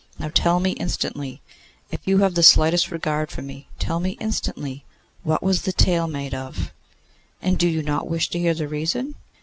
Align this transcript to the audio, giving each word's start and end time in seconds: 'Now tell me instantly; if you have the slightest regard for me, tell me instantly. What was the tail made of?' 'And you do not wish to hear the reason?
'Now 0.17 0.29
tell 0.33 0.59
me 0.59 0.71
instantly; 0.71 1.43
if 1.91 1.99
you 2.07 2.17
have 2.17 2.33
the 2.33 2.41
slightest 2.41 2.89
regard 2.89 3.29
for 3.29 3.43
me, 3.43 3.67
tell 3.77 3.99
me 3.99 4.17
instantly. 4.19 4.83
What 5.21 5.43
was 5.43 5.61
the 5.61 5.71
tail 5.71 6.07
made 6.07 6.33
of?' 6.33 6.73
'And 7.39 7.61
you 7.61 7.69
do 7.71 7.83
not 7.83 8.09
wish 8.09 8.27
to 8.31 8.39
hear 8.39 8.55
the 8.55 8.67
reason? 8.67 9.13